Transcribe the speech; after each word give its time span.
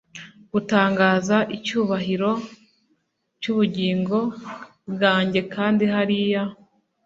Gutangaza 0.51 1.37
icyubahiro 1.55 2.31
cyubugingo 3.41 4.17
bwanjye 4.93 5.39
kandi 5.53 5.83
hariya 5.93 6.43